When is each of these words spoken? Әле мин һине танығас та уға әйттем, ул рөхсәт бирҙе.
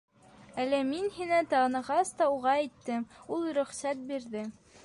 Әле 0.63 0.79
мин 0.87 1.11
һине 1.17 1.41
танығас 1.51 2.13
та 2.23 2.31
уға 2.39 2.57
әйттем, 2.65 3.07
ул 3.37 3.49
рөхсәт 3.59 4.05
бирҙе. 4.13 4.49